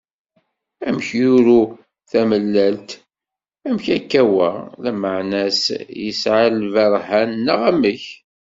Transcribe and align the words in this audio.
Amek! 0.87 1.07
yuru 1.21 1.61
tamellalt, 2.11 2.89
amek 3.67 3.85
akka 3.97 4.23
wa? 4.33 4.49
Lmeɛna-s 4.85 5.63
yesɛa 6.03 6.47
lberhan 6.61 7.31
neɣ 7.45 7.59
amek? 7.71 8.03